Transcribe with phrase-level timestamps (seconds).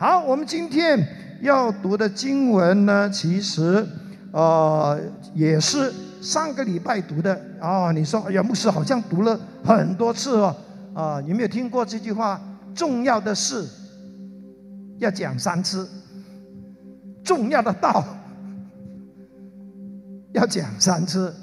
[0.00, 1.04] 好，我们今天
[1.42, 3.84] 要读的经文呢，其实
[4.30, 4.96] 呃
[5.34, 7.90] 也是上个礼拜读的啊。
[7.90, 10.54] 你说，哎呀，牧师好像读了很多次哦。
[10.94, 12.40] 啊，有没有听过这句话？
[12.76, 13.66] 重要的事
[14.98, 15.88] 要讲三次，
[17.24, 18.04] 重要的道
[20.32, 21.34] 要讲三次，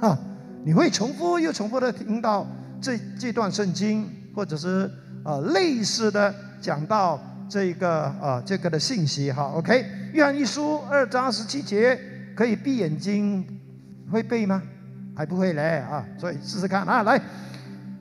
[0.00, 0.18] 哈，
[0.64, 2.44] 你会重复又重复的听到
[2.80, 4.90] 这这段圣经，或者是
[5.22, 7.20] 啊类似的讲到
[7.52, 9.84] 这一个啊这个的信息，哈，OK，
[10.14, 12.00] 约翰一书二章十七节，
[12.34, 13.46] 可以闭眼睛，
[14.10, 14.62] 会背吗？
[15.14, 17.20] 还不会嘞啊，所以试试看啊，来。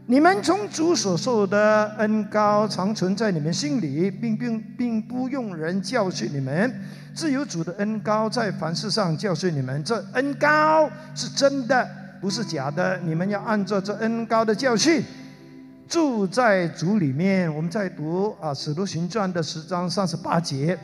[0.06, 6.74] 你们从主所受的恩高常存在你们心里，并并并不用人教训你们，
[7.14, 9.84] 自有主的恩高在凡事上教训你们。
[9.84, 11.86] 这恩高是真的，
[12.22, 12.98] 不是假的。
[13.00, 15.04] 你们要按照这恩高的教训，
[15.92, 17.54] 住在主里面。
[17.54, 20.80] 我们在读啊《使徒行传》的十章三十八节，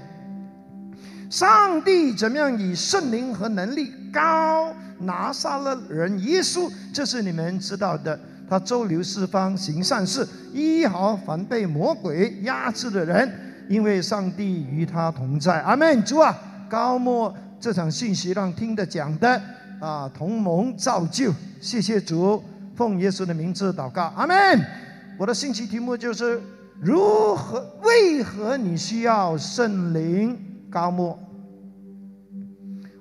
[1.29, 8.19] 上帝怎么样以圣灵和能力高拿撒勒人耶稣，这是你们知道的。
[8.49, 13.31] 他周流四方行善事，医好凡被魔鬼压制的人，
[13.69, 15.61] 因为上帝与他同在。
[15.61, 16.03] 阿门。
[16.03, 16.37] 主啊，
[16.69, 19.41] 高莫这场信息让听的讲的
[19.79, 21.33] 啊同盟造就。
[21.61, 22.43] 谢谢主，
[22.75, 24.11] 奉耶稣的名字祷告。
[24.17, 24.86] 阿门。
[25.17, 26.39] 我的信息题目就是
[26.79, 27.65] 如何？
[27.83, 30.37] 为何你需要圣灵
[30.69, 31.17] 高莫？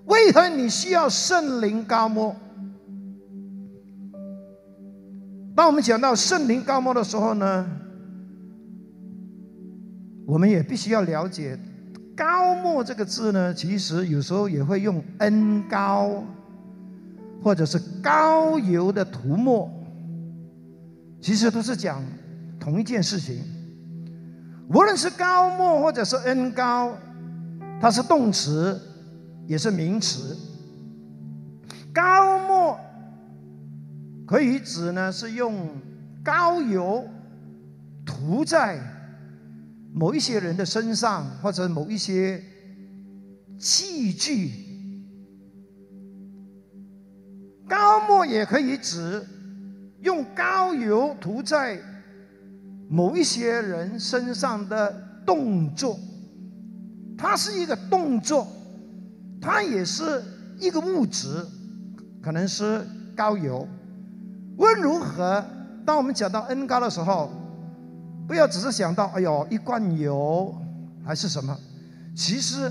[0.06, 2.34] 为何你需要圣灵高莫？
[5.54, 7.66] 当我们讲到圣灵高莫的时候呢，
[10.26, 11.58] 我们也必须要了解
[12.16, 16.22] “高莫”这个字呢，其实有时候也会用恩高，
[17.42, 19.70] 或者是高油的涂抹，
[21.20, 22.04] 其实都是讲
[22.58, 23.42] 同一件事情。
[24.68, 26.96] 无论是高莫或者是恩高，
[27.80, 28.80] 它是动词，
[29.46, 30.36] 也是名词。
[31.92, 32.78] 高莫。
[34.26, 35.68] 可以指呢，是用
[36.24, 37.08] 膏油
[38.04, 38.80] 涂在
[39.92, 42.42] 某一些人的身上，或者某一些
[43.56, 44.50] 器具。
[47.68, 49.24] 膏沫也可以指
[50.06, 51.76] 用膏油涂在
[52.88, 54.94] 某一些人身上的
[55.26, 55.98] 动作。
[57.18, 58.46] 它是一个动作，
[59.40, 60.22] 它也是
[60.60, 61.44] 一个物质，
[62.22, 62.86] 可能是
[63.16, 63.66] 膏油。
[64.56, 65.44] 无论如何，
[65.84, 67.28] 当我们讲到恩高的时候，
[68.28, 70.54] 不要只是想到“哎呦，一罐油”
[71.04, 71.58] 还是什么。
[72.14, 72.70] 其实，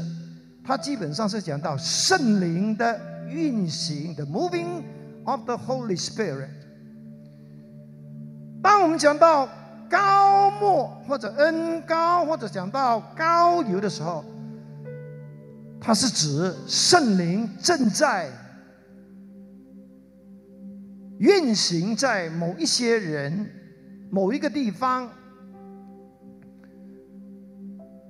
[0.63, 2.97] 它基本上是讲到圣灵的
[3.28, 4.81] 运行的 moving
[5.25, 6.47] of the Holy Spirit。
[8.66, 9.48] 当我们讲到
[9.88, 14.26] 高莫或者恩高或者讲到高油的时候，
[15.80, 18.28] 它是指圣灵正在。
[21.20, 23.48] 运行在某一些人、
[24.09, 25.08] 某一个地方、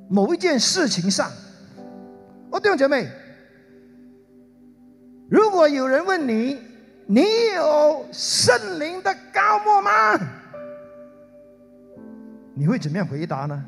[0.10, 1.30] 某一件事情上。
[2.50, 3.10] 哦，弟兄姐妹，
[5.30, 6.58] 如果有人问你，
[7.08, 7.22] 你
[7.54, 10.18] 有圣灵的高莫吗？
[12.56, 13.64] 你会怎么样回答呢？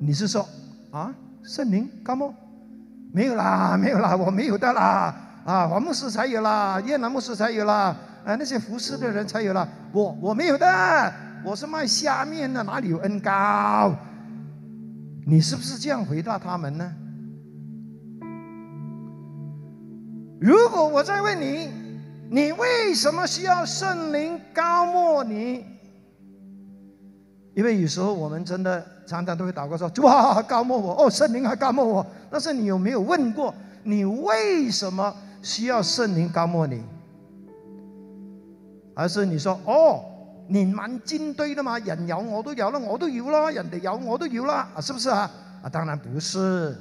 [0.00, 0.46] 你是说
[0.90, 1.14] 啊，
[1.44, 2.34] 圣灵高莫？
[3.12, 5.14] 没有啦， 没有啦，我没有的啦。
[5.44, 10.66] 啊，黄牧师才有啦，越南牧师才有啦，啊，那些服侍的人才有啦，我我没有的，
[11.44, 13.94] 我是卖下面的，哪里有恩高？
[15.26, 16.92] 你是不是这样回答他们呢？
[20.40, 21.70] 如果我再问你，
[22.30, 25.64] 你为什么需要圣灵高莫你？
[27.54, 32.06] 因为有时候我们真的常常都会祷告说：哇，高莫我哦，圣灵还高莫我。
[32.30, 35.14] 但是你有没有问过，你为什么？
[35.42, 36.82] 需要圣灵高莫你，
[38.96, 40.00] 还是你说哦，
[40.48, 41.78] 你蛮军堆的嘛？
[41.78, 45.30] 人有我都有了，我都有了，人哋有我都有了，是不是啊？
[45.62, 46.74] 啊，当然不是。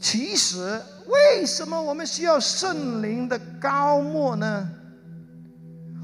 [0.00, 4.68] 其实，为什么我们需要圣灵的高莫呢？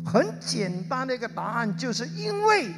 [0.05, 2.73] 很简单的一个答案，就是因为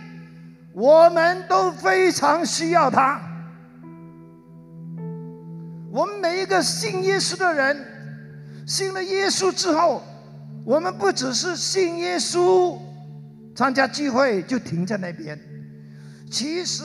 [0.73, 3.21] 我们都非常需要他。
[5.91, 7.77] 我们每一个信耶稣的人，
[8.67, 10.03] 信了耶稣之后，
[10.65, 12.77] 我们不只是信耶稣，
[13.55, 15.39] 参加聚会就停在那边。
[16.31, 16.85] 其实，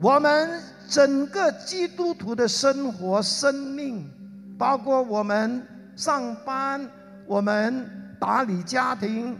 [0.00, 4.08] 我们整个基督徒的生活、生命，
[4.56, 5.62] 包括我们
[5.94, 6.88] 上班、
[7.26, 9.36] 我们打理家庭、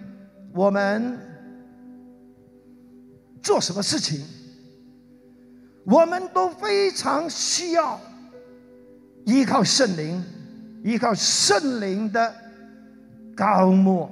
[0.53, 1.19] 我们
[3.43, 4.25] 做什么事情，
[5.85, 8.01] 我们都非常需要
[9.25, 10.23] 依靠圣灵，
[10.83, 12.35] 依靠圣灵的
[13.37, 14.11] 高莫，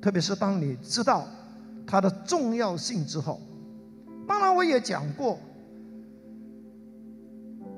[0.00, 1.26] 特别是当你知道
[1.86, 3.40] 它的重要性之后。
[4.28, 5.38] 当然，我也讲过，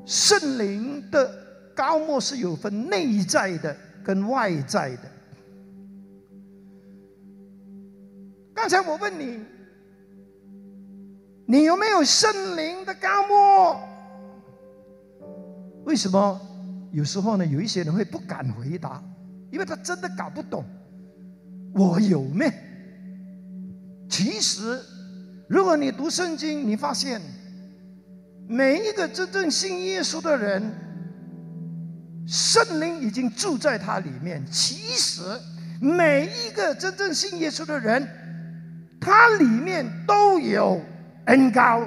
[0.04, 1.32] 圣灵的
[1.74, 3.74] 高莫是有分内在的
[4.04, 5.11] 跟外在的。
[8.62, 9.40] 刚才我问你，
[11.46, 13.80] 你有没有圣灵的高莫？
[15.84, 16.40] 为什么
[16.92, 17.44] 有时候呢？
[17.44, 19.02] 有一些人会不敢回答，
[19.50, 20.64] 因为他真的搞不懂
[21.74, 22.52] 我有没。
[24.08, 24.80] 其实。
[25.48, 27.20] 如果你读圣经，你发现
[28.46, 30.62] 每一个真正信耶稣的人，
[32.28, 34.46] 圣灵已经住在他里面。
[34.52, 35.20] 其实
[35.80, 38.08] 每一个真正信耶稣的人，
[39.04, 40.80] 他里面都有
[41.24, 41.82] 恩高，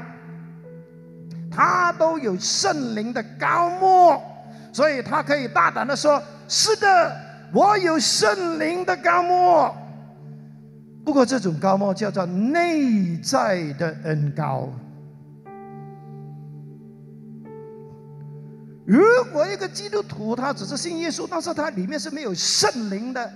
[1.50, 4.22] 他都有圣灵的高莫，
[4.74, 7.16] 所以他可以大胆的说：“是的，
[7.54, 9.74] 我有圣灵的高莫。”
[11.06, 14.68] 不过，这种高莫叫做内在的恩高。
[18.86, 23.32] 如果一个基督徒他只是信耶稣，但是他里面是没有圣灵的，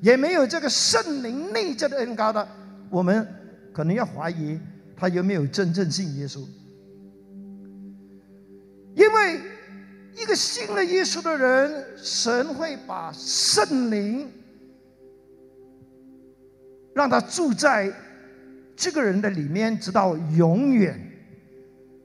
[0.00, 2.48] 也没有这个圣灵内在的恩高的，
[2.90, 3.26] 我们
[3.72, 4.58] 可能要怀疑
[4.96, 6.44] 他有没有真正信耶稣。
[8.94, 9.40] 因为
[10.16, 14.30] 一个信了耶稣的人，神会把圣灵。
[16.94, 17.92] 让他住在
[18.74, 21.00] 这个人的里面，直到永远。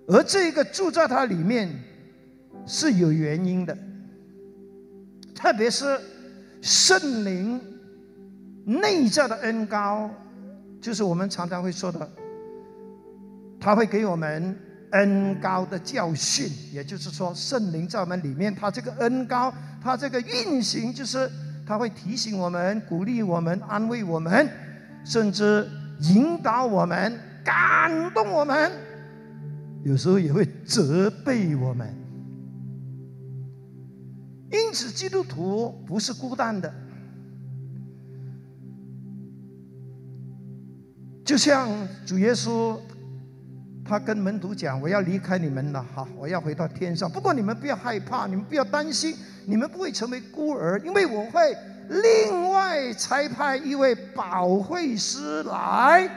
[0.07, 1.67] 而这个住在他里面
[2.67, 3.75] 是有原因的，
[5.33, 5.99] 特别是
[6.61, 7.59] 圣灵
[8.65, 10.11] 内在的恩高，
[10.83, 12.11] 就是我们常常会说的，
[13.57, 14.59] 他会给我们
[14.91, 16.45] 恩高的教训。
[16.73, 21.31] 也就是说，圣灵在我们里面，他这个恩高，他这个运行，就是
[21.65, 24.49] 他会提醒我们、鼓励我们、安慰我们。
[25.05, 25.69] 甚至
[25.99, 28.71] 引导我们、感动我们，
[29.83, 31.93] 有时候也会责备我们。
[34.51, 36.73] 因此，基督徒不是孤单的。
[41.25, 41.69] 就像
[42.05, 42.77] 主耶稣，
[43.85, 47.09] 他跟门徒讲：“我要离开你们了，哈，我要回到天上。
[47.09, 49.15] 不过你们不要害怕，你们不要担心，
[49.45, 51.55] 你们不会成为孤儿，因为我会。”
[51.89, 56.09] 另外才派一位保惠师来，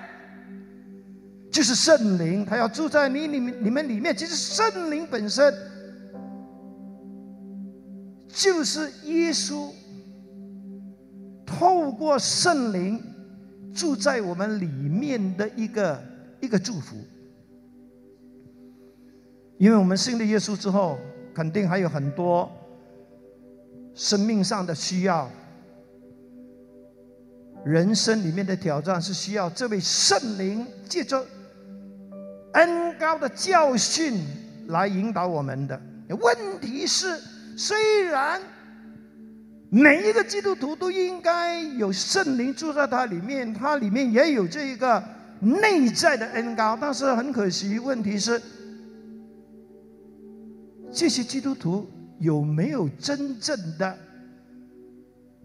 [1.50, 4.16] 就是圣灵，他要住在你里面、你们里面。
[4.16, 5.52] 其实圣灵本身
[8.28, 9.72] 就是耶稣，
[11.44, 13.02] 透过圣灵
[13.76, 16.02] 住在我们里面的一个
[16.40, 16.96] 一个祝福。
[19.58, 20.98] 因为我们信了耶稣之后，
[21.34, 22.50] 肯定还有很多
[23.94, 25.30] 生命上的需要。
[27.64, 31.24] 人生里面的挑战是需要这位圣灵借着
[32.52, 34.24] 恩高的教训
[34.68, 35.80] 来引导我们的。
[36.08, 37.18] 问题是，
[37.56, 38.40] 虽然
[39.70, 45.02] 每一个基督徒都应该有圣灵住在他里面，他里面也有这一个
[45.40, 48.40] 内在的恩高，但是很可惜，问题是
[50.92, 51.88] 这些基督徒
[52.20, 53.98] 有没有真正的？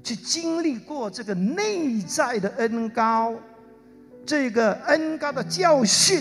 [0.04, 3.36] 去经历过这个内在的恩高，
[4.26, 6.20] 这个恩高的教训，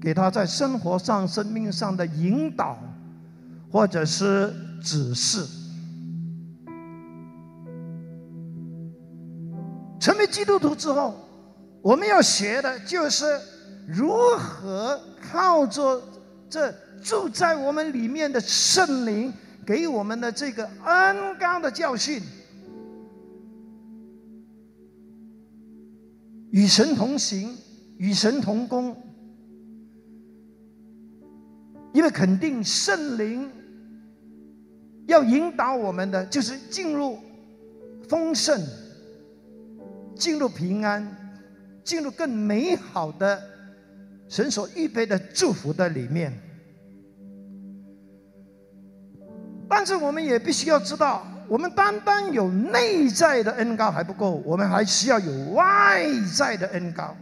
[0.00, 2.78] 给他在生活上、生命上的引导，
[3.70, 5.44] 或者是指示。
[9.98, 11.16] 成为基督徒之后，
[11.82, 13.24] 我们要学的就是
[13.88, 16.02] 如何靠着
[16.48, 16.72] 这
[17.02, 19.32] 住在我们里面的圣灵。
[19.66, 22.20] 给我们的这个恩高的教训，
[26.50, 27.56] 与神同行，
[27.96, 28.94] 与神同工，
[31.94, 33.50] 因为肯定圣灵
[35.06, 37.18] 要引导我们的，就是进入
[38.08, 38.60] 丰盛，
[40.16, 41.06] 进入平安，
[41.82, 43.42] 进入更美好的
[44.28, 46.32] 神所预备的祝福的里面。
[49.68, 56.06] 但是我们也必须要知道，我们单单有内在的恩高还不够，我们还需要有外
[56.36, 57.14] 在的恩高。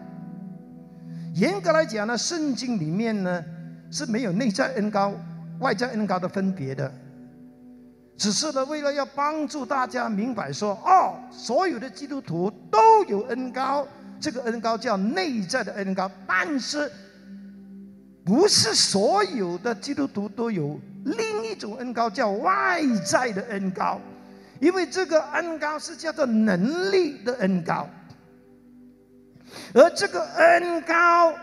[1.35, 3.43] 严格来讲呢，圣经里面呢
[3.91, 5.15] 是没有内在恩高、
[5.61, 6.93] 外在恩高的分别的，
[8.16, 13.87] 只是呢为了要帮助大家明白说，哦，所有的基督徒都有恩高，
[14.21, 16.90] 这个恩高叫内在的恩高，但是
[18.25, 24.00] 不是所有的基督徒都有另一种恩高叫外在的恩高，
[24.61, 27.88] 因为这个恩高是叫做能力的恩高，
[29.75, 31.35] 而这个恩高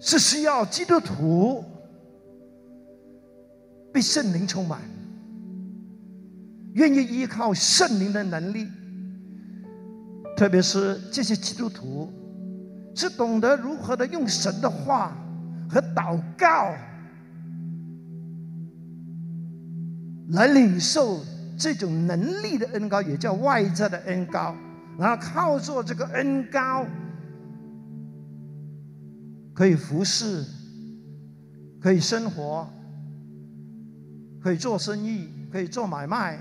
[0.00, 1.62] 是需要基督徒
[3.92, 4.80] 被圣灵充满，
[6.74, 8.66] 愿意依靠圣灵的能力。
[10.36, 12.12] 特别是这些基督徒，
[12.94, 15.16] 是懂得如何的用神的话
[15.68, 16.74] 和祷告
[20.30, 21.20] 来领受
[21.58, 24.56] 这种能力的恩高，也叫外在的恩高。
[24.98, 26.86] 然后靠着这个恩高，
[29.54, 30.44] 可以服侍，
[31.80, 32.68] 可以生活，
[34.40, 36.38] 可以做生意，可以做买卖。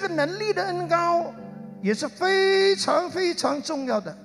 [0.00, 1.30] 这个能力的恩高
[1.82, 4.16] 也是非常非常重要的。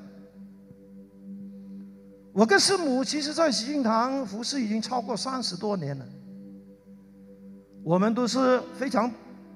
[2.32, 6.05] 我跟师母其实，在喜庆堂服侍已经超过三十多年了。
[7.84, 9.12] 我们都是非常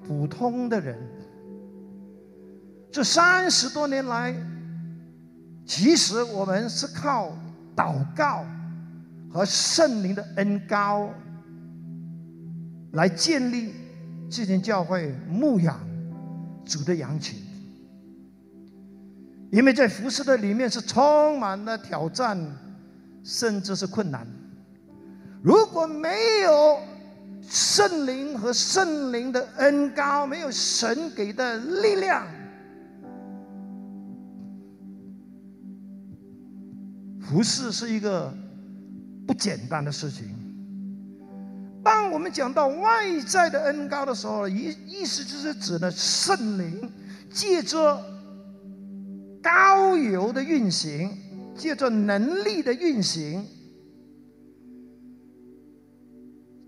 [0.06, 0.98] 普通的人。
[2.92, 4.34] 这三十多年来，
[5.64, 7.32] 其实我们是靠
[7.74, 8.44] 祷告
[9.32, 11.08] 和圣灵的恩高
[12.92, 13.72] 来建立
[14.30, 15.88] 这间教会牧养。
[16.64, 17.38] 主的羊群，
[19.50, 22.38] 因为在服侍的里面是充满了挑战，
[23.24, 24.26] 甚至是困难。
[25.42, 26.78] 如果没有
[27.42, 32.26] 圣灵和圣灵的恩高，没有神给的力量，
[37.20, 38.32] 服侍是一个
[39.26, 40.36] 不简单的事情。
[41.82, 46.92] 当我们讲到外在的恩高的时候，意意思就是指的圣灵
[47.32, 48.02] 借着
[49.42, 51.10] 高油的运行，
[51.56, 53.46] 借着能力的运行，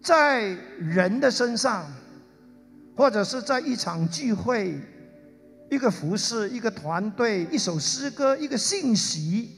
[0.02, 0.44] 在
[0.78, 1.84] 人的身上，
[2.96, 4.80] 或者是在一场聚会、
[5.70, 9.50] 一个服饰、一个团队、一首诗歌、一个信息、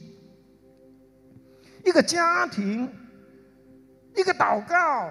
[1.85, 2.89] 一个家庭、
[4.17, 5.09] 一个祷告。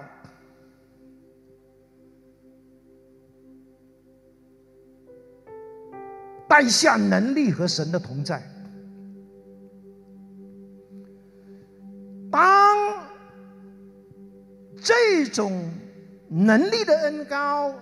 [6.47, 8.41] 带下能力和神的同在。
[12.31, 13.07] 当
[14.81, 15.71] 这种
[16.29, 17.73] 能力的恩高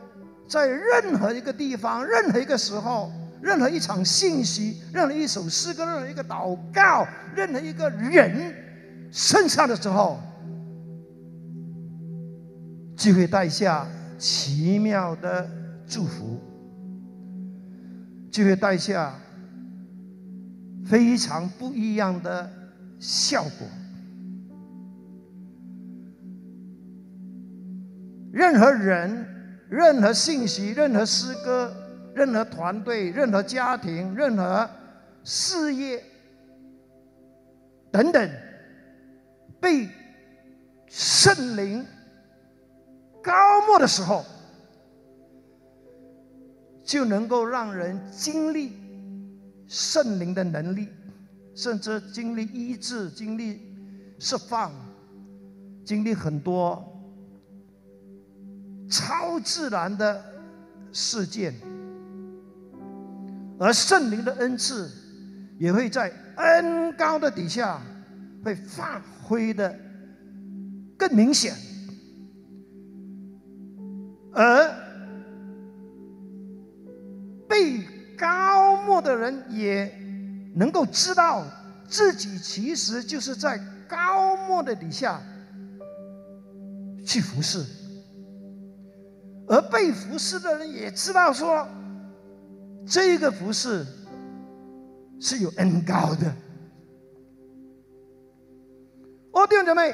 [0.47, 7.05] 在任何一个地方、任何一个时候、任何一场信息、任何一首诗歌、任何一个祷告、
[7.35, 8.53] 任何一个人
[9.11, 10.19] 身上的时候，
[12.95, 15.49] 就会带下奇妙的
[15.87, 16.39] 祝福。
[18.33, 19.13] 就会带下
[20.83, 22.51] 非常不一样的
[22.99, 23.67] 效果。
[28.31, 29.27] 任何人、
[29.69, 31.71] 任何信息、任何诗歌、
[32.15, 34.67] 任何团队、任何家庭、任何
[35.23, 36.03] 事业
[37.91, 38.31] 等等，
[39.61, 39.87] 被
[40.87, 41.85] 圣灵
[43.21, 43.31] 高
[43.67, 44.25] 莫的时候。
[46.83, 48.73] 就能够让人经历
[49.67, 50.89] 圣灵的能力，
[51.55, 53.61] 甚至经历医治、经历
[54.19, 54.71] 释放、
[55.85, 56.83] 经历很多
[58.89, 60.23] 超自然的
[60.91, 61.53] 事件，
[63.57, 64.91] 而圣灵的恩赐
[65.57, 67.81] 也会在恩高的底下
[68.43, 69.73] 会发挥的
[70.97, 71.55] 更明显，
[74.33, 74.82] 而。
[77.53, 77.83] 被
[78.17, 79.85] 高莫的人也
[80.55, 81.45] 能够知道
[81.87, 85.21] 自己其实就是在高莫的底下
[87.05, 87.63] 去服侍，
[89.47, 91.67] 而被服侍的人也知道说，
[92.87, 93.85] 这个服侍
[95.21, 96.35] 是有恩高的。
[99.31, 99.93] 哦，弟兄姐妹，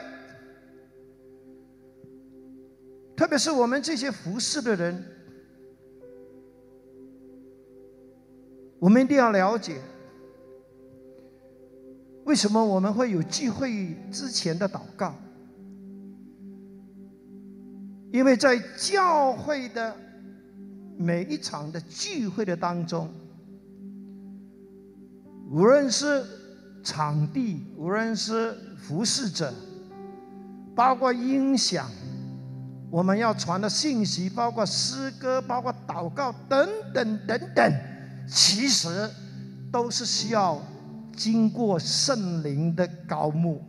[3.18, 5.04] 特别是我们这些服侍的人。
[8.80, 9.82] 我们一定要了解，
[12.26, 15.14] 为什么我们会有聚会之前的祷告？
[18.12, 19.96] 因为在教会的
[20.98, 23.08] 每一场的聚会的当中，
[25.52, 26.26] 无论是
[26.84, 29.54] 场地，无论是服侍者，
[30.74, 31.88] 包括音响，
[32.90, 37.74] 我们要传的信息，包括诗歌、包括祷告等等等等，
[38.30, 38.88] 其实
[39.72, 40.62] 都是需要
[41.16, 43.62] 经过圣灵的高牧，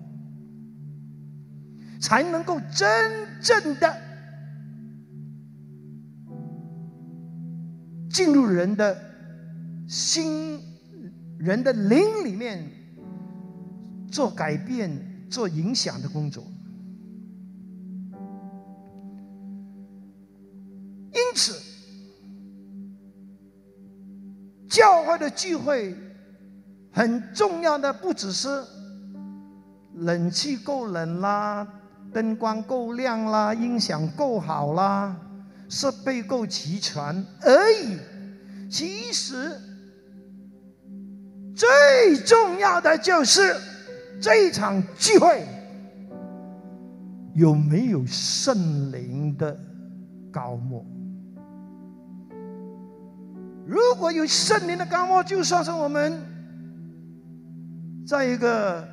[2.00, 3.97] 才能够真正的
[8.11, 8.97] 进入人的
[9.88, 10.61] 心、
[11.38, 12.71] 人的灵里面，
[14.11, 16.45] 做改变、做影响的工作。
[21.12, 21.55] 因此，
[24.71, 25.95] 教会的聚会
[26.93, 28.49] 很重要的不只是
[29.97, 31.67] 冷气够冷啦、
[32.12, 35.15] 灯光够亮啦、音响够好啦、
[35.69, 37.03] 设备够齐全
[37.43, 37.99] 而已。
[38.71, 39.61] 其实，
[41.55, 43.57] 最重要的就是
[44.23, 45.45] 这场聚会
[47.35, 49.59] 有没有圣灵的
[50.31, 50.87] 高莫。
[53.71, 56.21] 如果有圣灵的高莫，就算是我们
[58.05, 58.85] 在一个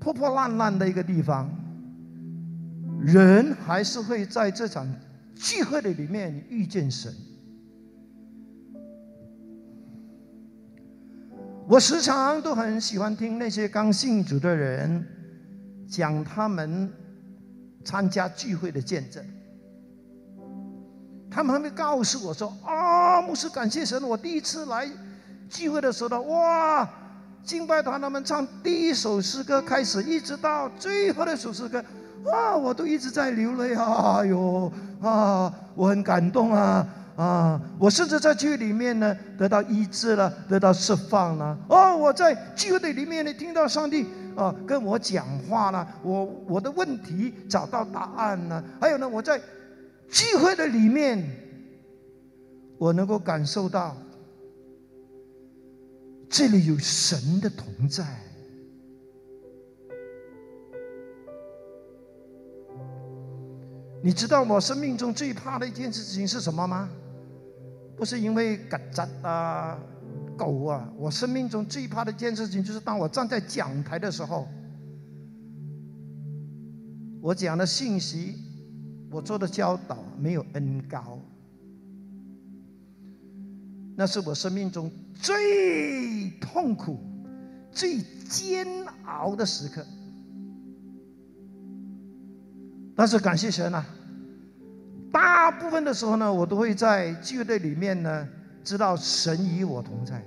[0.00, 1.46] 破破烂烂的一个地方，
[3.02, 4.88] 人还是会在这场
[5.34, 7.14] 聚会的里面遇见神。
[11.68, 15.06] 我时常都很喜欢听那些刚信主的人
[15.86, 16.90] 讲他们
[17.84, 19.22] 参加聚会的见证。
[21.30, 24.02] 他们还没告诉我说：“啊，牧师，感谢神！
[24.02, 24.90] 我第一次来
[25.48, 26.88] 聚会的时候呢，哇，
[27.44, 31.78] 敬拜团他们唱第一首诗歌开始，一直到最后的首诗歌，
[32.26, 34.18] 啊，我都一直在流泪啊！
[34.18, 36.84] 哎呦，啊，我很感动啊！
[37.16, 41.56] 啊，我甚至在聚会里面呢得到医治了，得到释放了。
[41.68, 48.60] 哦，我在聚会的里面呢听到上帝啊跟我讲话了，我我的问题找到答案了。
[48.80, 49.40] 还有呢，我在。”
[50.10, 51.24] 聚会的里面，
[52.78, 53.96] 我能够感受到，
[56.28, 58.04] 这里有神的同在。
[64.02, 66.90] 你知道我生命中最怕的一件事情是什么吗？
[67.96, 69.78] 不是因为曱甴啊、
[70.36, 74.48] 狗啊，我生命中最怕的一件事情就是，当我站在讲台的时候，
[77.20, 78.49] 我讲的信息。
[79.10, 81.18] 我做的教导没有恩高，
[83.96, 87.00] 那是我生命中最痛苦、
[87.72, 88.66] 最煎
[89.04, 89.84] 熬的时刻。
[92.94, 93.84] 但是感谢神啊，
[95.10, 98.28] 大部分的时候呢，我都会在聚会里面呢，
[98.62, 100.24] 知道神与我同在。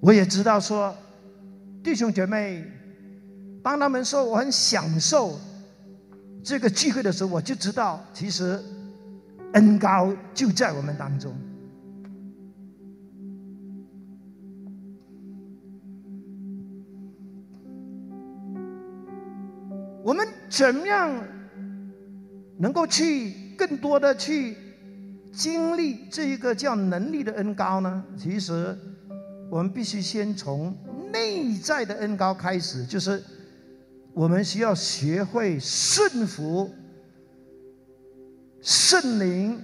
[0.00, 0.94] 我也知道说，
[1.82, 2.75] 弟兄姐妹。
[3.66, 5.36] 当他们说我很享受
[6.40, 8.62] 这个聚会的时候，我就知道，其实
[9.54, 11.34] 恩高就在我们当中。
[20.04, 21.12] 我们怎么样
[22.58, 24.56] 能够去更多的去
[25.32, 28.04] 经历这一个叫能力的恩高呢？
[28.16, 28.78] 其实，
[29.50, 30.72] 我们必须先从
[31.12, 33.20] 内在的恩高开始，就是。
[34.16, 36.72] 我们需要学会顺服
[38.62, 39.62] 圣灵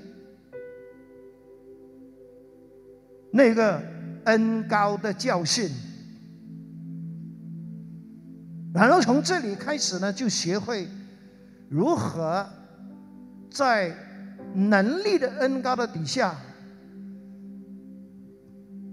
[3.30, 3.82] 那个
[4.24, 5.70] 恩高的教训，
[8.74, 10.86] 然后从这里开始呢，就学会
[11.70, 12.46] 如何
[13.50, 13.96] 在
[14.54, 16.36] 能力的恩高的底下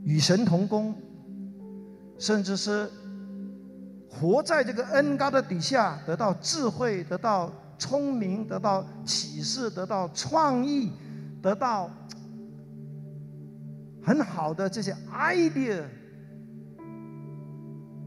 [0.05, 0.95] 与神同工，
[2.17, 2.89] 甚至是。
[4.09, 10.91] 活在这个恩高的底下，得到智慧，得到聪明，得到启示，得到创意，
[11.41, 11.89] 得到
[14.03, 15.83] 很好的这些 idea，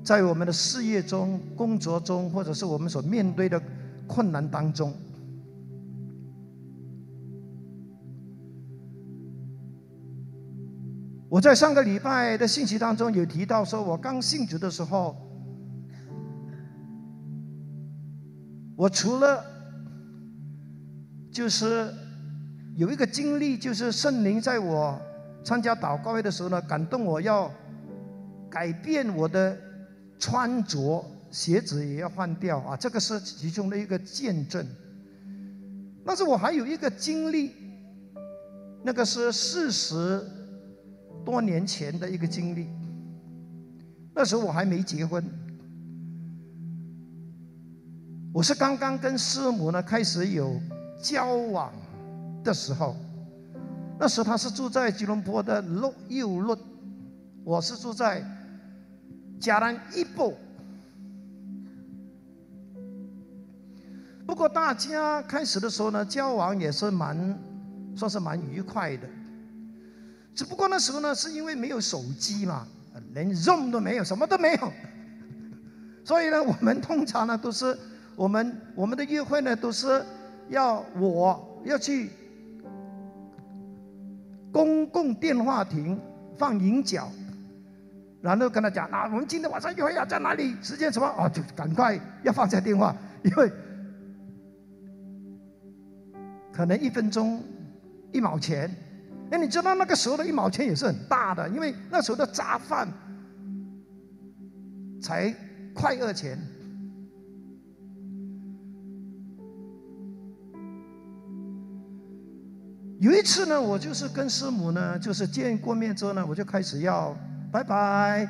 [0.04, 3.62] 在我们的事业中、工作中，或者是我们所面对的
[4.08, 4.92] 困难当中。
[11.28, 15.16] 我在上个礼拜的信息当中有提到，说我刚信主的时候。
[18.82, 19.44] 我除了
[21.30, 21.94] 就是
[22.74, 25.00] 有一个经历，就是圣灵在我
[25.44, 27.48] 参加祷告会的时候呢，感动我要
[28.50, 29.56] 改变我的
[30.18, 34.66] 穿着，鞋子也要换掉啊，这个是其中的一个见证。
[36.04, 37.52] 但是我还有一个经历，
[38.82, 40.20] 那个是四十
[41.24, 42.66] 多年前的一个经历，
[44.12, 45.24] 那时候我还没结婚。
[48.34, 50.58] 我是刚刚跟师母呢开始有
[51.02, 51.70] 交往
[52.42, 52.96] 的时候，
[54.00, 56.56] 那时他是住在吉隆坡的路右路，
[57.44, 58.24] 我是住在
[59.38, 60.34] 加兰一步。
[64.26, 67.38] 不过大家开始的时候呢，交往也是蛮，
[67.94, 69.06] 算是蛮愉快的。
[70.34, 72.66] 只不过那时候呢，是因为没有手机嘛，
[73.12, 74.72] 连 Zoom 都没有，什么都没有，
[76.02, 77.78] 所以呢，我们通常呢都是
[78.16, 80.04] 我们我们的约会呢都是
[80.48, 82.10] 要我要去
[84.52, 85.98] 公共电话亭
[86.36, 87.08] 放银角，
[88.20, 93.50] 然后跟他讲啊，我们今天晚上约会要在哪里，时间什么啊，就赶快要放下电话，因为。
[96.54, 97.42] 可能一分钟
[98.12, 98.70] 一毛钱，
[99.30, 102.86] 哎，你知道那个时候的一毛钱也是很大的，因为那时候的杂饭
[105.00, 105.34] 才
[105.72, 106.38] 快二钱。
[113.02, 117.12] 有一次呢，我就是跟师母呢，就是见过面之后呢，我就开始要
[117.50, 118.28] 拜拜，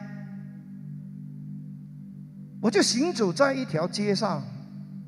[2.59, 4.43] 我就行走在一条街上，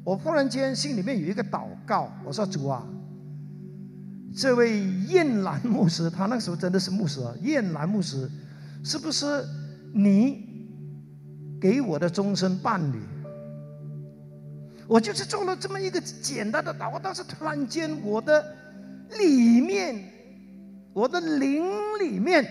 [0.05, 2.87] 我忽然间心里面有一个祷告，我说主啊。
[4.37, 7.33] 这位燕兰牧师，他那时候真的是牧师啊！
[7.41, 8.31] 燕兰牧师，
[8.85, 9.43] 是不是
[9.95, 10.47] 你
[11.59, 13.01] 给我的终身伴侣？
[14.87, 18.45] 我就是做了这么一个简单的祷告，但是突然间，我的
[19.19, 19.97] 里面，
[20.93, 21.65] 我的灵
[22.01, 22.47] 里面，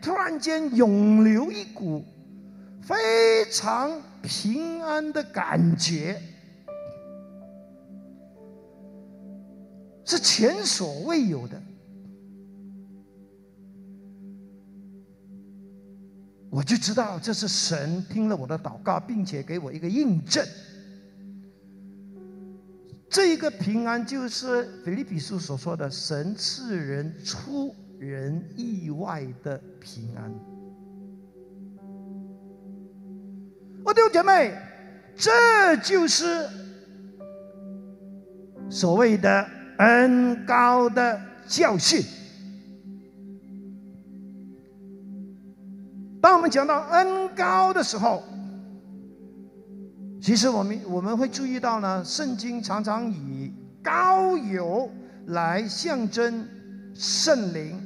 [0.00, 2.04] 突然间涌流一股
[2.82, 6.20] 非常平安的感觉。
[10.04, 11.62] 是前所未有的，
[16.50, 20.42] 我就知道这是神听了我的祷告，并且给我一个印证。
[23.38, 30.34] 这个平安就是腓立比书所说的神赐人出人意外的平安。
[33.84, 34.52] 我的姐妹，
[35.14, 36.48] 这就是
[38.68, 39.48] 所谓的。
[39.78, 42.02] 恩高的教训。
[46.20, 48.24] 当我们讲到恩高的时候，
[50.20, 53.52] 其实我们我们会注意到呢，圣经常常以
[53.82, 54.90] 高油
[55.26, 56.46] 来象征
[56.94, 57.80] 圣灵。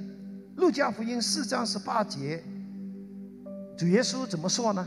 [0.57, 2.42] 路加福音四章十八节，
[3.77, 4.87] 主耶稣怎么说呢？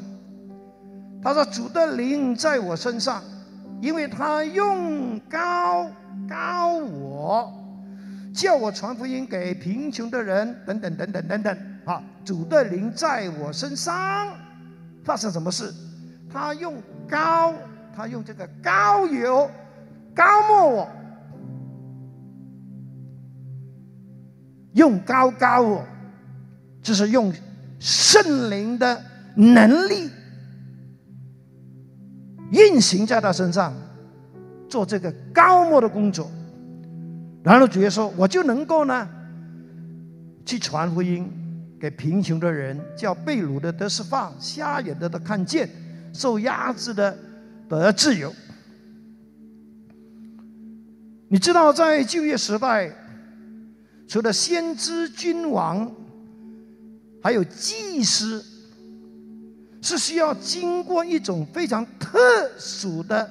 [1.21, 3.21] 他说：“主的灵在我身上，
[3.81, 5.89] 因为他用高。”
[6.29, 7.53] 高我，
[8.34, 11.58] 叫我传福音给贫穷的人，等等等等等等。
[11.84, 14.34] 啊，主的灵在我身上，
[15.03, 15.73] 发生什么事？
[16.35, 17.53] 他用高，
[17.95, 19.49] 他用这个高油
[20.13, 20.89] 高抹我，
[24.73, 25.85] 用高高我，
[26.83, 27.33] 就是用
[27.79, 29.01] 圣灵的
[29.33, 30.09] 能力
[32.51, 33.73] 运行在他身上。
[34.67, 36.29] 做这个高莫的工作，
[37.43, 39.07] 然后主耶稣说：“我就能够呢，
[40.43, 41.31] 去传福音
[41.79, 45.69] 给贫穷的人，叫被掳的得释放，瞎眼的得看见，
[46.15, 47.17] 受压制的
[47.69, 48.34] 得自由。”
[51.28, 52.89] 你知道，在旧约时代，
[54.08, 55.91] 除了先知、君王，
[57.21, 58.43] 还有祭司，
[59.82, 62.17] 是需要经过一种非常特
[62.58, 63.30] 殊的。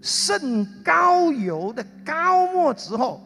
[0.00, 3.20] 圣高油的高墨之后，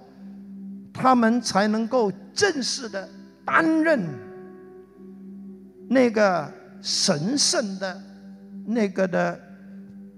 [0.90, 3.06] 他们才能够正式的
[3.44, 4.02] 担任
[5.90, 8.02] 那个神圣的
[8.66, 9.38] 那个的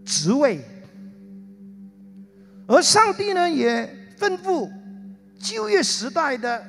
[0.04, 0.60] 职位。
[2.66, 4.70] 而上帝呢，也吩咐
[5.38, 6.64] 旧约时代的，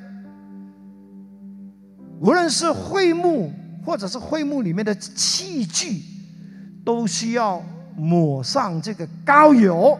[2.19, 3.51] 无论是会幕
[3.85, 6.01] 或者是会幕里面的器具，
[6.83, 7.63] 都需要。
[7.97, 9.97] 抹上这个膏油。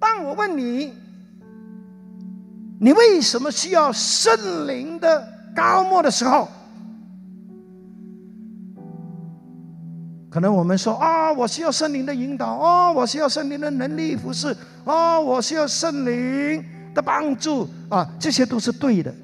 [0.00, 0.92] 当我问你，
[2.80, 6.48] 你为什么需要圣灵的膏抹的时候，
[10.30, 16.62] 可能我们说啊，我需要圣灵的引导哦，我需要圣灵的能力服侍哦，我需要圣灵
[16.94, 19.14] 的帮助啊，这些都是对的。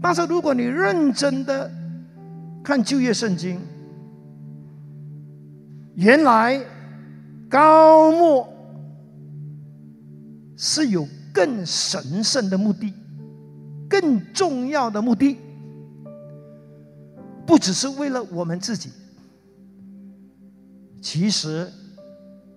[0.00, 1.70] 但是如果你认真的，
[2.62, 3.58] 看旧约圣经，
[5.94, 6.60] 原来
[7.48, 8.46] 高墨
[10.56, 12.92] 是有更神圣的目的，
[13.88, 15.38] 更重要的目的，
[17.46, 18.90] 不只是为了我们自己，
[21.00, 21.70] 其实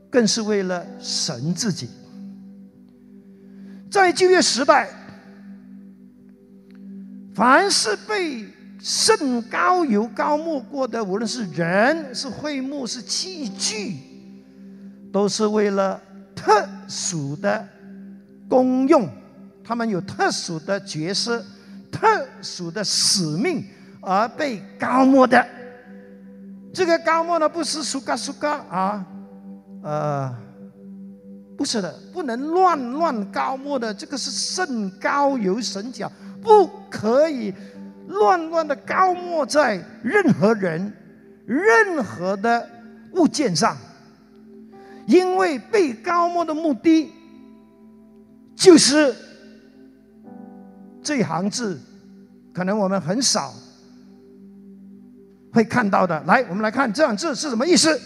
[0.10, 1.90] 更是为了神自己。
[3.90, 4.90] 在旧约时代，
[7.34, 8.46] 凡是被
[8.80, 13.98] 圣高油高没过的，无论是人、是会幕、是器具，
[15.12, 16.02] 都是为了
[16.36, 17.68] 特殊的
[18.50, 19.08] 功用，
[19.64, 21.46] 他们有特殊的角色、
[21.92, 23.64] 特殊的使命
[24.02, 25.46] 而被高没的。
[26.74, 29.06] 这个高没呢，不是苏嘎苏嘎啊，
[29.84, 30.36] 呃。
[31.58, 33.94] 不是的，不能乱乱高抹的。
[33.94, 37.54] 这个是圣高由神讲，不可以
[38.08, 40.92] 乱乱的高抹在任何人、
[41.46, 42.68] 任何的
[43.12, 43.78] 物件上，
[45.06, 47.12] 因为被高抹的目的
[48.56, 49.16] 就是
[51.04, 51.80] 这一行字，
[52.52, 53.54] 可能我们很少
[55.52, 56.22] 会看到的。
[56.26, 58.00] 来，我们来看这两字是什么意思，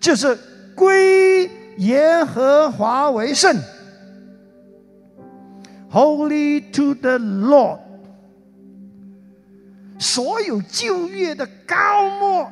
[0.00, 0.38] 就是
[0.74, 1.50] 归。
[1.78, 3.56] 耶和华为圣
[5.92, 7.78] ，Holy to the Lord。
[9.96, 12.50] 所有旧业的高末，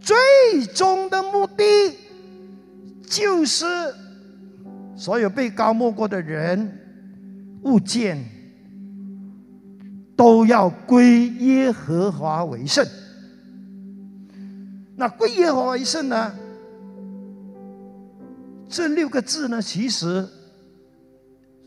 [0.00, 1.64] 最终的目的，
[3.08, 3.64] 就是
[4.96, 6.76] 所有被高没过的人、
[7.62, 8.24] 物件，
[10.16, 12.84] 都要归耶和华为圣。
[14.96, 16.32] 那归耶和华为圣呢？
[18.68, 20.26] 这六个字呢，其实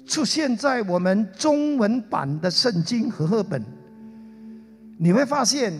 [0.06, 3.63] 出现在我们中文版的圣经和合本，
[4.98, 5.74] 你会发现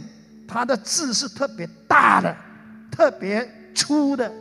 [0.48, 2.36] 它的字是特别大的、
[2.92, 4.32] 特别粗的。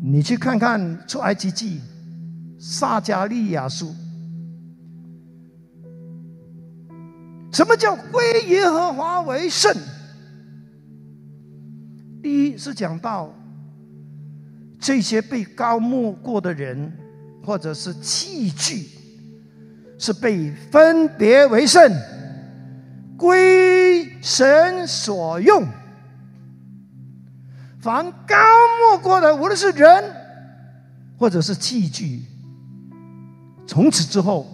[0.00, 1.80] 你去看看出埃及记、
[2.58, 3.94] 撒加利亚书，
[7.52, 9.74] 什么叫归耶和华为圣？
[12.28, 13.34] 第一是讲到。
[14.78, 16.92] 这些被高没过的人，
[17.42, 18.86] 或者是器具，
[19.98, 21.90] 是被分别为圣，
[23.16, 25.66] 归神所用。
[27.80, 28.36] 凡高
[28.78, 30.04] 没过的，无论是人，
[31.18, 32.22] 或者是器具，
[33.66, 34.46] 从此之后，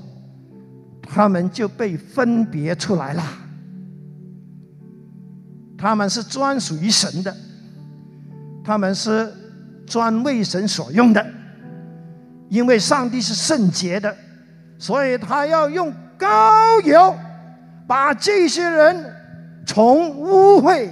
[1.02, 3.22] 他们就被分别出来了。
[5.76, 7.36] 他们是专属于神的，
[8.64, 9.30] 他们是。
[9.86, 11.22] 专为神所用的，
[12.48, 14.16] 因为上帝是圣洁的，
[14.78, 17.14] 所以他要用膏油
[17.86, 19.14] 把这些人
[19.66, 20.88] 从污秽、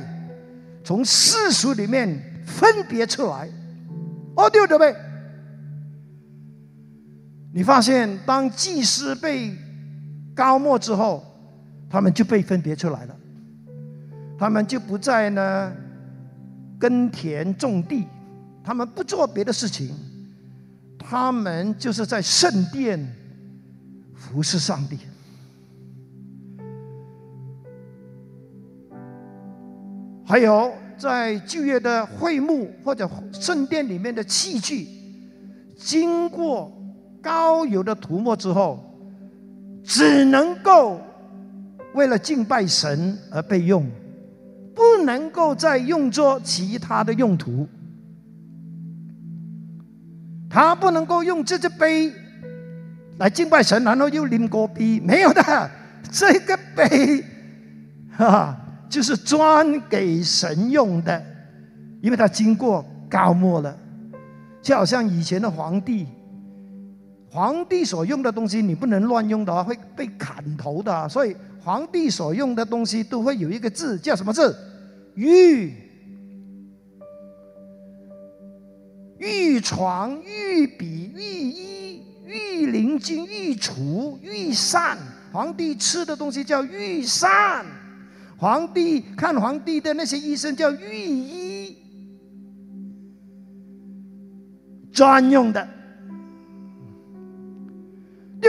[0.84, 3.48] 从世俗里面分别出来。
[4.36, 4.94] 哦，对不对？
[7.54, 9.56] 你发现，当祭司被
[10.34, 11.24] 高没之后，
[11.88, 13.16] 他们就被分别出来了，
[14.38, 15.72] 他们就不再呢
[16.82, 18.04] 耕田种地。
[18.64, 19.94] 他们不做别的事情，
[20.98, 22.98] 他们就是在圣殿
[24.16, 24.98] 服侍上帝。
[30.24, 34.88] 还有在旧约的会幕或者圣殿里面的器具，
[35.76, 36.72] 经过
[37.20, 38.78] 高油的涂抹之后，
[39.84, 41.00] 只能够
[41.94, 43.84] 为了敬拜神而被用，
[44.74, 47.68] 不能够再用作其他的用途。
[50.48, 52.12] 他不能够用这只杯
[53.18, 55.70] 来敬拜神，然后又拎过杯，没有的。
[56.10, 57.24] 这个杯，
[58.10, 58.54] 哈，
[58.90, 61.24] 就是专给神用的，
[62.02, 63.74] 因为它经过高墨了。
[64.60, 66.06] 就好像以前的皇帝，
[67.30, 71.08] 皇帝所用的东西你不能乱用的话，会被砍头的。
[71.08, 74.56] 所以皇帝所用的东西都会有一个字，叫什么字？
[75.14, 75.72] 玉。
[79.18, 84.98] 玉床、玉笔、玉衣、玉灵巾、玉厨、玉扇，
[85.32, 87.64] 皇帝吃的东西叫玉扇，
[88.36, 91.76] 皇帝看皇帝的那些医生叫御医，
[94.92, 95.68] 专用的。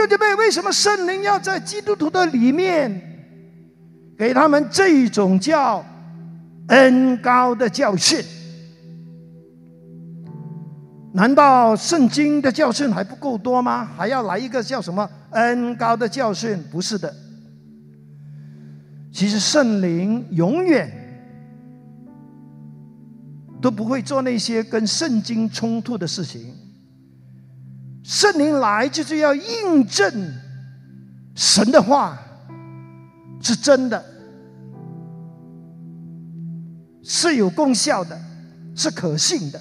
[0.04, 3.00] 六弟妹，为什么圣灵要在基督徒的里面
[4.18, 5.84] 给他们这种叫
[6.68, 8.22] 恩高的教训？
[11.14, 13.88] 难道圣经的教训还不够多吗？
[13.96, 16.62] 还要来一个叫什么恩高的教训？
[16.70, 17.14] 不是的。
[19.10, 20.92] 其实圣灵永远
[23.62, 26.52] 都不会做那些跟圣经冲突的事情。
[28.04, 30.30] 圣灵来就是要印证
[31.34, 32.18] 神的话
[33.40, 34.04] 是真的，
[37.02, 38.18] 是有功效的，
[38.76, 39.60] 是可信的。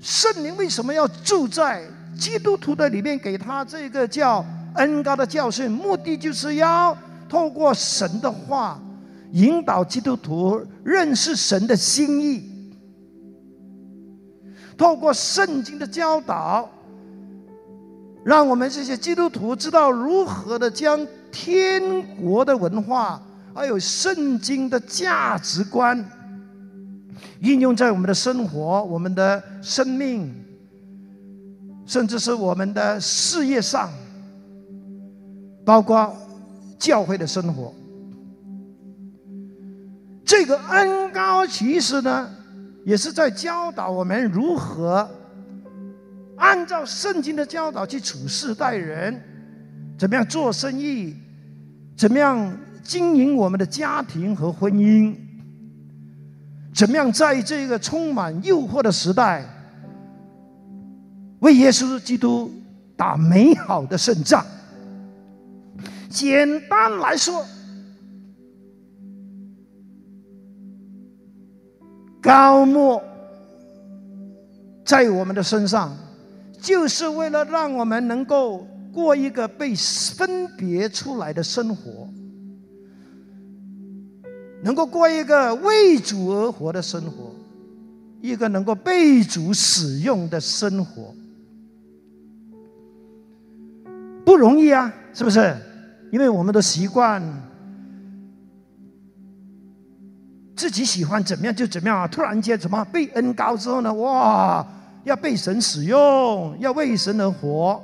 [0.00, 1.84] 圣灵为什么要住在
[2.16, 4.44] 基督徒的里面，给他这个叫
[4.74, 5.70] 恩高的教训？
[5.70, 6.96] 目的就是要
[7.28, 8.80] 透过神的话，
[9.32, 12.40] 引导基督徒认识神的心意；
[14.76, 16.68] 透过圣经的教导，
[18.24, 23.20] 让我们这些基督徒知道如何的将天国的文化，
[23.54, 26.04] 还有圣经的价值观。
[27.40, 30.32] 应用在我们的生活、我们的生命，
[31.84, 33.90] 甚至是我们的事业上，
[35.64, 36.16] 包括
[36.78, 37.74] 教会的生活。
[40.24, 42.30] 这个恩高其实呢，
[42.84, 45.08] 也是在教导我们如何
[46.36, 49.20] 按照圣经的教导去处事待人，
[49.98, 51.16] 怎么样做生意，
[51.96, 55.14] 怎么样经营我们的家庭和婚姻。
[56.74, 59.44] 怎么样在这个充满诱惑的时代，
[61.40, 62.50] 为耶稣基督
[62.96, 64.44] 打美好的胜仗？
[66.08, 67.44] 简单来说，
[72.22, 73.02] 高莫
[74.84, 75.94] 在我们的身上，
[76.60, 82.08] 就是为了让我们能够过一个被分别出来的生活。
[84.62, 87.34] 能够过一个为主而活的生活，
[88.20, 91.12] 一个能够被主使用的生活，
[94.24, 95.56] 不容易啊，是不是？
[96.12, 97.20] 因为我们的习惯，
[100.54, 102.06] 自己喜欢怎么样就怎么样啊！
[102.06, 103.92] 突然间怎么被恩高之后呢？
[103.94, 104.66] 哇，
[105.04, 107.82] 要被神使用，要为神而活，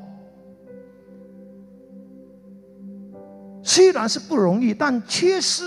[3.63, 5.65] 虽然是不容易，但却是。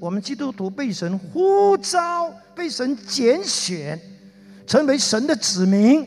[0.00, 3.98] 我们基督徒被神呼召，被神拣选，
[4.66, 6.06] 成为神的子民，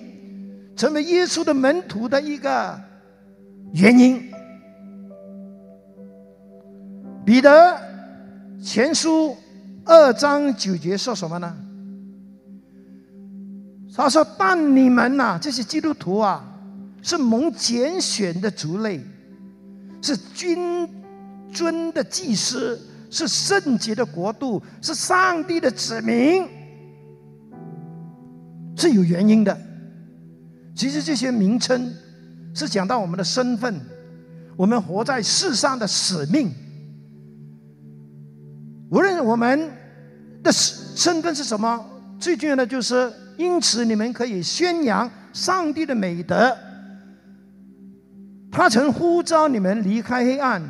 [0.75, 2.79] 成为耶稣的门徒的一个
[3.73, 4.29] 原因。
[7.25, 7.81] 彼得
[8.61, 9.35] 前书
[9.87, 11.55] 二章九节说什么呢？
[13.95, 16.45] 他说：“但你们呐，这些基督徒啊，
[17.01, 19.01] 是蒙拣选的族类，
[20.01, 20.87] 是君
[21.51, 26.45] 尊的祭司。”是圣洁的国度，是上帝的子民，
[28.75, 29.57] 是有原因的。
[30.75, 31.89] 其实这些名称
[32.53, 33.79] 是讲到我们的身份，
[34.57, 36.51] 我们活在世上的使命。
[39.27, 39.69] 我们
[40.41, 41.85] 的身份是什么，
[42.19, 46.55] 最重要的就是，因此你们可以宣扬上帝的美德。
[48.51, 50.61] 他曾呼召你们离开黑暗。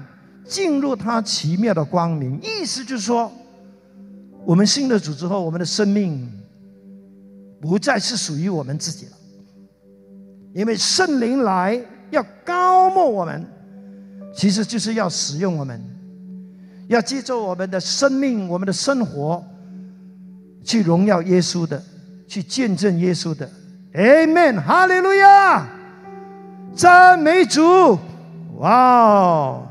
[0.50, 3.30] 进入他奇妙的光明，意思就是说，
[4.46, 6.26] 我们信了主之后，我们的生命
[7.60, 9.12] 不再是属于我们自己了，
[10.54, 11.78] 因为圣灵来
[12.12, 13.46] 要高莫我们，
[14.34, 15.84] 其实就是要使用我们，
[16.88, 19.43] 要借助我们的生命、我们的生活，
[20.63, 21.82] 去荣耀耶稣的，
[22.28, 23.50] 去见证耶稣的。
[23.93, 25.67] Amen，哈利路亚，
[26.73, 27.97] 赞美主，
[28.58, 29.62] 哇！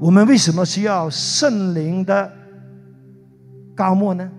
[0.00, 2.30] 我们为什么需要圣灵的
[3.74, 4.30] 高莫呢？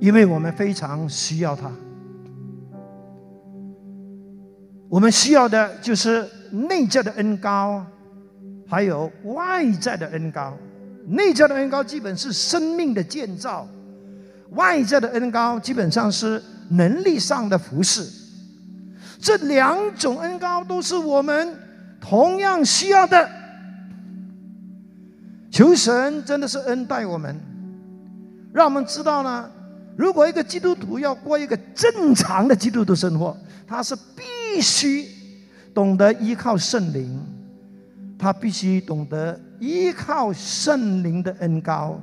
[0.00, 1.70] 因为我们非常需要它。
[4.88, 7.84] 我们需要的就是内在的恩高，
[8.68, 10.56] 还有外在的恩高。
[11.06, 13.68] 内在的恩高基本是生命的建造，
[14.50, 18.06] 外在的恩高基本上是能力上的服侍。
[19.20, 21.56] 这两种恩高都是我们
[22.00, 23.28] 同样需要的。
[25.50, 27.38] 求神真的是恩待我们，
[28.52, 29.50] 让我们知道呢。
[29.96, 35.06] 如果一个基督徒要过一个正常的基督徒生活，他是必须
[35.74, 37.20] 懂得依靠圣灵，
[38.16, 42.00] 他必须懂得依靠圣灵的恩高，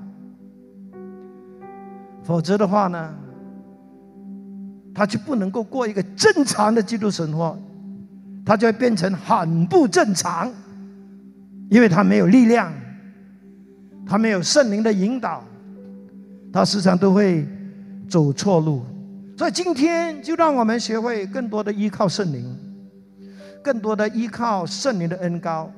[2.22, 3.16] 否则的话呢？
[4.94, 7.58] 他就不能够过一个正常的基督生活，
[8.46, 10.52] 他就会变成很不正常，
[11.70, 12.74] 因为他没有力量，
[14.06, 15.42] 他没有圣灵的引导，
[16.52, 17.48] 他时常都会
[18.10, 18.84] 走错路。
[19.38, 22.54] 所以今天就让我们学会更多的依靠圣灵，
[23.64, 25.72] 更多的依靠圣灵的恩高，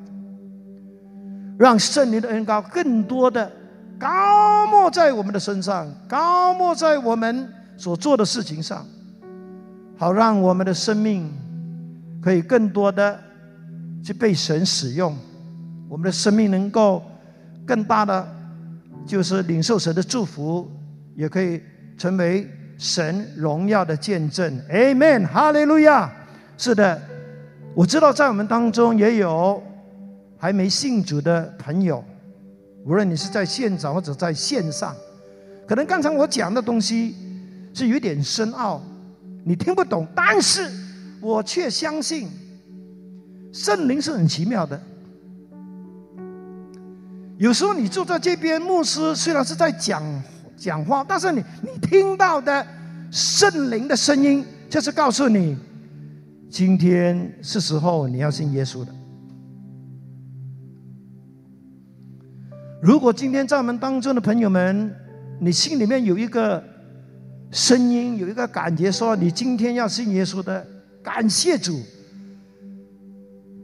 [1.58, 3.52] 让圣灵的恩高更多的
[4.00, 8.86] 高没在我们的身上，高没在我们所做的事情上。
[9.98, 11.32] 好，让我们的生命
[12.22, 13.20] 可以更多的
[14.04, 15.16] 去被神使用，
[15.88, 17.04] 我们的生命能够
[17.66, 18.28] 更大的
[19.06, 20.70] 就是领受神的祝福，
[21.16, 21.62] 也可以
[21.98, 24.60] 成为神荣耀的见证。
[24.70, 26.12] Amen，哈利路亚。
[26.58, 27.02] 是的，
[27.76, 29.62] 我知道在我们当中也有
[30.38, 32.04] 还没信主的朋友，
[32.86, 34.96] 无论你是在现场或者在线上，
[35.68, 37.16] 可能刚才我讲的东西
[37.74, 38.82] 是有点深奥，
[39.44, 40.70] 你听不懂，但是
[41.20, 42.30] 我却相信
[43.52, 44.80] 圣灵是很奇妙的。
[47.40, 50.04] 有时候你坐在这边，牧师虽然是在讲
[50.56, 52.66] 讲话，但是你你听到的
[53.10, 55.58] 圣灵的声音，就是告诉你，
[56.54, 58.94] 今天是时候你要信耶稣的。
[62.80, 64.96] 如果今天在我们当中的朋友们，
[65.40, 66.64] 你心里面有一个
[67.50, 70.64] 声音，有一个感觉，说你今天要信耶稣的，
[71.02, 71.82] 感谢主。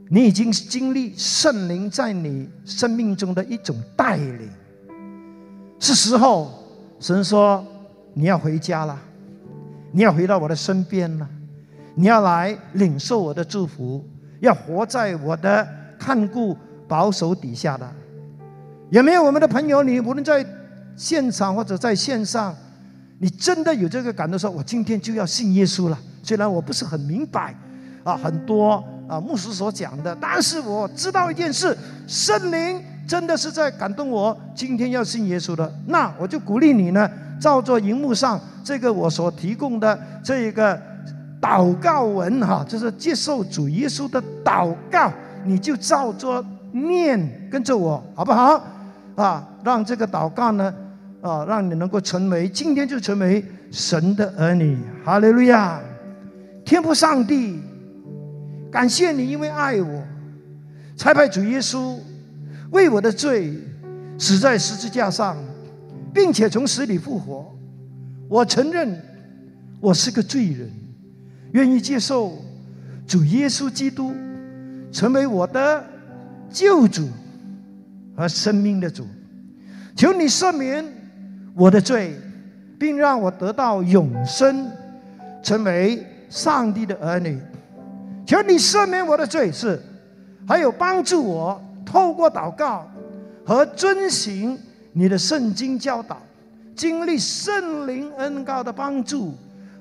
[0.10, 4.50] 你已经经历圣灵在你生命中的一种带领，
[5.78, 6.52] 是时候，
[7.00, 7.64] 神说
[8.16, 9.00] 你要回家了，
[9.92, 11.30] 你要回到我的身边了，
[12.00, 14.02] 你要来领受我的祝福，
[14.40, 15.68] 要活在我的
[16.00, 16.56] 看顾
[16.88, 17.86] 保守底下的。
[18.90, 19.84] 有没有我们的朋友？
[19.84, 20.46] 你无论在
[20.96, 22.56] 现场或者在线上，
[23.18, 26.00] 你真的有这个感动，说我今天就要信耶稣了。
[26.24, 27.54] 虽然我不是很明白，
[28.06, 28.82] 啊，很多。
[29.10, 31.76] 啊，牧师所讲的，但是我知道一件事，
[32.08, 37.10] 圣灵真的是在感动我，今天要信耶稣的，那我就鼓励你呢，
[37.42, 40.80] 照着荧幕上这个我所提供的这一个
[41.42, 45.12] 祷告文哈，就是接受主耶稣的祷告，
[45.46, 48.64] 你就照着念，跟着我好不好？
[49.16, 50.74] 啊，让这个祷告呢，
[51.22, 55.82] 啊，让你能够成为今天就成为神的儿女，哈利路亚，
[56.66, 57.60] 天父上帝。
[58.72, 60.04] 感谢你，因为爱我，
[60.96, 61.98] 才派主耶稣
[62.72, 63.58] 为我的罪
[64.18, 65.36] 死在十字架上，
[66.14, 67.52] 并且从死里复活。
[68.28, 69.02] 我承认
[69.82, 70.72] 我是个罪人，
[71.52, 72.38] 愿意接受
[73.08, 74.14] 主耶稣基督
[74.92, 75.84] 成为我的
[76.52, 77.08] 救主
[78.16, 79.06] 和生命的主。
[79.96, 80.86] 求你赦免
[81.56, 82.16] 我的罪，
[82.78, 84.70] 并让我得到永生，
[85.44, 87.40] 成为上帝的儿女。
[88.26, 89.82] 求你赦免我的罪，是
[90.48, 92.88] 还有帮助我透过祷告
[93.46, 94.58] 和遵行
[94.94, 96.22] 你的圣经教导，
[96.76, 99.34] 经历圣灵恩高的帮助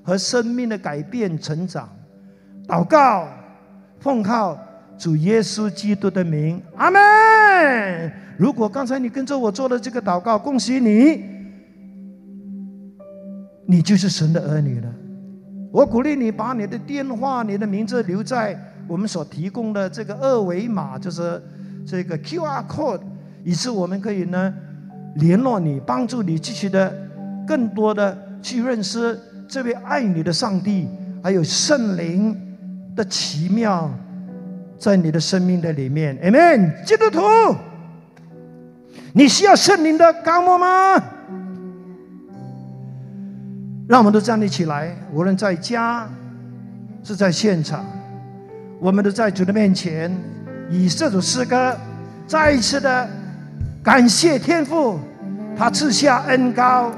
[0.09, 1.87] 和生命的改变成长。
[2.67, 3.29] 祷告，
[4.01, 4.59] 奉靠
[4.97, 8.11] 主耶稣基督的名，阿门。
[8.39, 11.23] 如果刚才你跟着我做的这个祷告，恭喜你，
[13.67, 14.91] 你就是神的儿女了。
[15.71, 21.43] 我鼓励你把你的电话、你的名字留在我们所提供的这个二维码，就是
[21.87, 23.03] 这个 QR code，
[23.45, 24.55] 以致我们可以呢
[25.17, 26.91] 联络你，帮助你继续的
[27.47, 30.86] 更多的去认识这位爱你的上帝，
[31.22, 32.36] 还有圣灵
[32.94, 33.90] 的奇妙
[34.78, 36.16] 在你的生命的里面。
[36.18, 36.84] Amen。
[36.84, 37.22] 基督徒，
[39.14, 41.03] 你需要圣灵的高摩吗？
[43.88, 46.07] 让我们都站立起来，无论在家，
[47.03, 47.86] 是在现场，
[48.78, 50.14] 我们都在主的面前，
[50.70, 51.74] 以这首诗歌
[52.26, 53.09] 再一次的
[53.82, 55.01] 感谢天父，
[55.57, 56.92] 他赐下恩高，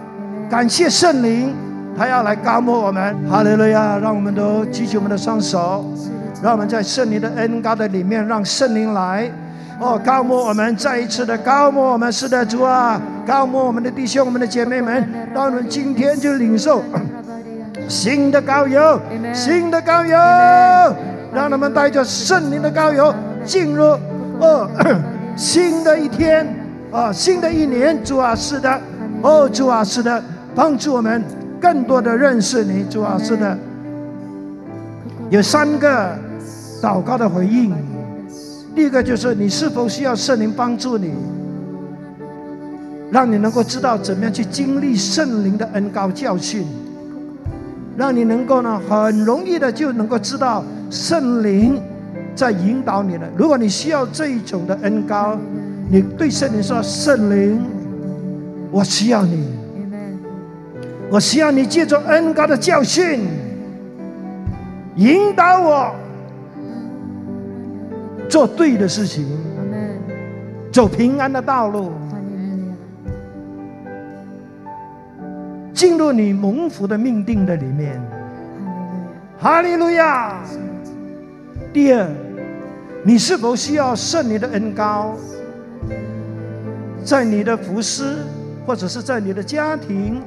[0.51, 1.55] 感谢圣灵，
[1.97, 3.17] 他要来高摩我们。
[3.29, 3.99] 哈利路亚！
[3.99, 5.85] 让我们都举起我们的双手，
[6.43, 9.31] 让我们在圣灵的恩高的里面，让圣灵来。
[9.79, 16.83] 哦，高摩我们再一次的高摩我们，是的主啊，高摩我们的弟兄、我们的姐妹们，让我们今天就领受
[17.89, 19.01] 新的高油，
[19.33, 20.19] 新的高油，
[21.33, 23.85] 让他们带着圣灵的高油进入
[24.39, 24.69] 哦
[25.35, 26.47] 新的一天
[26.93, 28.79] 啊，新的一年，主啊，是的，
[29.23, 30.23] 哦，主啊，是的，
[30.55, 31.25] 帮助我们
[31.61, 33.59] 更多的认识你，主啊，是的，
[35.29, 36.17] 有三个
[36.83, 37.73] 祷告的回应。
[38.75, 41.13] 第一个就是你是否需要圣灵帮助你，
[43.11, 46.65] 让你能够知道怎么样去经历圣灵的恩高教训，
[47.97, 51.81] 让你能够呢很容易的就能够知道圣灵
[52.35, 53.29] 在引导你了。
[53.37, 55.37] 如果你需要这一种的恩高，
[55.91, 57.61] 你对圣灵说：“圣灵，
[58.71, 59.45] 我需要你，
[61.11, 63.29] 我需要你借助恩高的教训
[64.97, 65.95] 引导我。”
[68.31, 69.27] 做对的事情，
[70.71, 71.91] 走平安的道路，
[75.75, 78.01] 进入你蒙福的命定的里面。
[79.37, 80.39] 哈利路亚！
[81.73, 82.07] 第二，
[83.03, 85.17] 你是否需要圣灵的恩高，
[87.03, 88.19] 在你的服饰、
[88.65, 90.23] 或者是在你的家庭、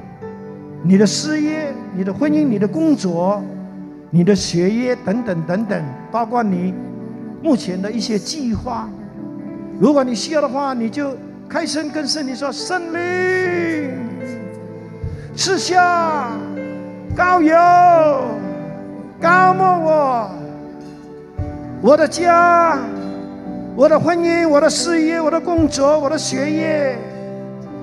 [0.86, 3.42] 你的事业、你的婚姻、你的工作、
[4.10, 5.82] 你的学业等等等等，
[6.12, 6.74] 包括你
[7.42, 8.90] 目前的一些计划。
[9.80, 11.16] 如果你需要的话，你就
[11.48, 13.92] 开声跟圣灵说：“圣灵，
[15.36, 16.32] 赐下
[17.16, 17.56] 高油，
[19.22, 20.30] 高抹我，
[21.82, 22.78] 我的家。”
[23.76, 26.96] 我的婚姻，我的事业，我的工作，我的学业，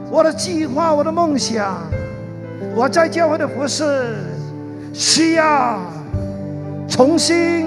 [0.09, 1.83] 我的计划，我的梦想，
[2.75, 3.85] 我在教会的服饰，
[4.93, 5.79] 需要
[6.89, 7.67] 重新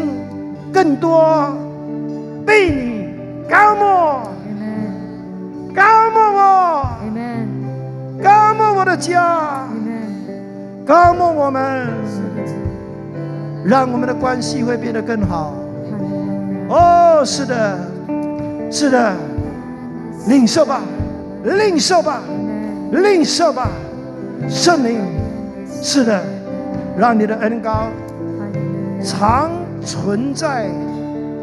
[0.71, 1.55] 更多
[2.45, 3.13] 被你
[3.49, 3.81] 高牧，
[5.73, 6.87] 高牧我，
[8.23, 9.67] 高牧我的家，
[10.85, 11.87] 高牧我们，
[13.65, 15.53] 让我们的关系会变得更好。
[16.69, 17.79] 哦，是的。
[18.71, 19.13] 是的，
[20.27, 20.81] 领受吧，
[21.43, 22.23] 领受吧，
[22.89, 23.69] 领受吧，
[24.49, 24.99] 圣灵，
[25.81, 26.23] 是的，
[26.97, 27.87] 让你的恩高
[29.03, 29.51] 常
[29.83, 30.69] 存在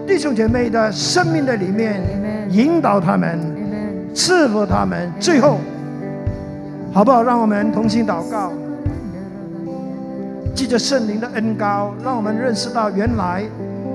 [0.06, 2.02] 弟兄姐妹的生命的里面，
[2.50, 3.38] 引导他们，
[4.14, 5.12] 赐福他们。
[5.18, 5.58] 最后，
[6.92, 7.22] 好不好？
[7.22, 8.52] 让我们同心祷告，
[10.54, 13.44] 记着圣灵的恩高，让我们认识到原来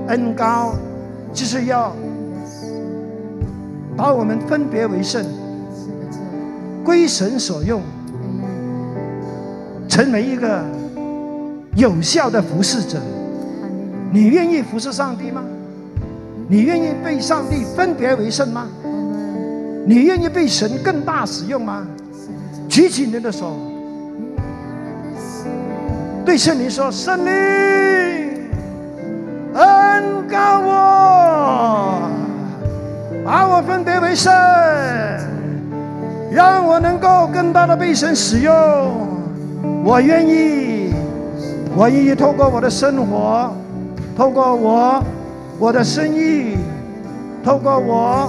[0.08, 0.74] 恩高
[1.32, 1.92] 就是要。
[3.98, 5.24] 把我们分别为圣，
[6.84, 7.80] 归神所用，
[9.96, 10.62] 成为一个
[11.74, 12.98] 有效的服侍者。
[14.12, 15.42] 你愿意服侍上帝吗？
[16.48, 18.66] 你愿意被上帝分别为圣吗？
[19.86, 21.86] 你愿意被神更大使用吗？
[22.68, 23.56] 举起你的手，
[26.26, 27.32] 对圣灵说：“圣灵，
[29.54, 32.02] 恩高我。”
[33.24, 34.30] 把我分别为圣，
[36.30, 39.15] 让我能够更大的被神使用。
[39.86, 40.92] 我愿意，
[41.76, 43.54] 我愿意透过我的生活，
[44.16, 45.00] 透过我
[45.60, 46.56] 我的生意，
[47.44, 48.28] 透过我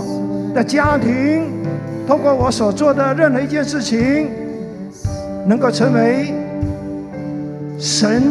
[0.54, 1.50] 的家庭，
[2.08, 4.30] 透过我所做的任何一件事情，
[5.48, 6.32] 能够成为
[7.80, 8.22] 神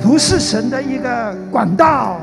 [0.00, 2.16] 服侍神的一个管道，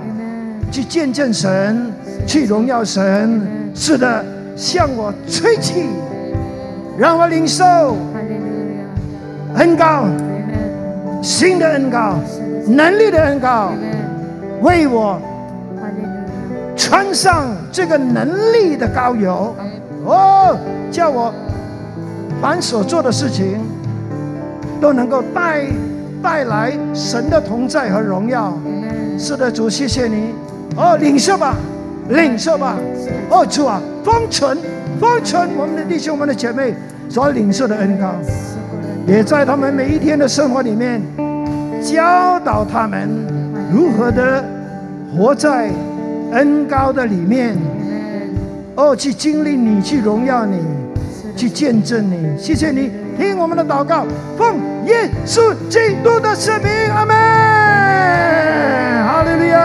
[0.71, 1.93] 去见证神。
[2.25, 3.39] 去荣耀神，
[3.75, 4.25] 是的，
[4.55, 5.85] 向我吹气，
[6.97, 7.95] 让我领受
[9.60, 10.05] 恩高，
[11.22, 12.16] 新的恩高，
[12.66, 13.74] 能力的恩高，
[14.62, 15.20] 为我
[16.78, 19.53] 穿上这个能力的高油，
[20.05, 20.57] 哦，
[20.89, 21.34] 叫我
[22.41, 23.60] 凡所做的事情
[24.80, 25.66] 都能够带
[26.24, 28.57] 带来神的同在和荣耀。
[29.18, 30.34] 是的，主，谢谢你，
[30.78, 31.55] 哦，领受吧。
[32.07, 32.76] 领受吧，
[33.30, 34.57] 哦主啊，封存，
[34.99, 36.74] 封存我们的弟兄们的姐妹
[37.07, 38.16] 所领受的恩膏，
[39.10, 41.01] 也在他们每一天的生活里面
[41.84, 43.10] 教导他们
[43.74, 44.45] 如何的
[45.12, 45.72] 活在
[46.32, 47.57] 恩膏的里面，
[48.76, 50.60] 哦，去经历你，去荣耀你，
[51.36, 52.38] 去见证你。
[52.38, 54.05] 谢谢你听我们的祷告，
[54.38, 57.16] 奉耶稣基督的圣名，阿门。
[59.07, 59.57] 哈利路亚